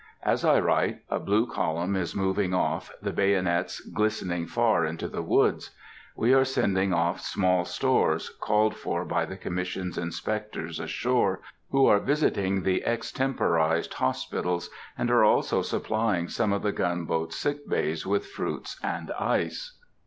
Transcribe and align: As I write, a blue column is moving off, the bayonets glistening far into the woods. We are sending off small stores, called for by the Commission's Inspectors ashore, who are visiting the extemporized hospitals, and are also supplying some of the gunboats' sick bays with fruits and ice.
As 0.23 0.43
I 0.43 0.59
write, 0.59 1.01
a 1.11 1.19
blue 1.19 1.45
column 1.45 1.95
is 1.95 2.15
moving 2.15 2.55
off, 2.55 2.91
the 3.03 3.13
bayonets 3.13 3.81
glistening 3.81 4.47
far 4.47 4.83
into 4.83 5.07
the 5.07 5.21
woods. 5.21 5.69
We 6.15 6.33
are 6.33 6.43
sending 6.43 6.91
off 6.91 7.19
small 7.21 7.65
stores, 7.65 8.31
called 8.41 8.75
for 8.75 9.05
by 9.05 9.25
the 9.25 9.37
Commission's 9.37 9.99
Inspectors 9.99 10.79
ashore, 10.79 11.41
who 11.69 11.85
are 11.85 11.99
visiting 11.99 12.63
the 12.63 12.83
extemporized 12.83 13.93
hospitals, 13.93 14.71
and 14.97 15.11
are 15.11 15.23
also 15.23 15.61
supplying 15.61 16.29
some 16.29 16.51
of 16.51 16.63
the 16.63 16.71
gunboats' 16.71 17.37
sick 17.37 17.69
bays 17.69 18.03
with 18.03 18.25
fruits 18.25 18.79
and 18.81 19.11
ice. 19.19 19.77